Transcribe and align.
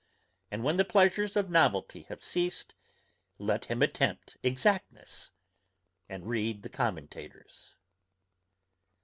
And 0.49 0.63
when 0.63 0.77
the 0.77 0.83
pleasures 0.83 1.35
of 1.35 1.51
novelty 1.51 2.07
have 2.09 2.23
ceased, 2.23 2.73
let 3.37 3.65
him 3.65 3.83
attempt 3.83 4.35
exactness, 4.41 5.29
and 6.09 6.25
read 6.27 6.63
the 6.63 6.69
commentators. 6.69 7.75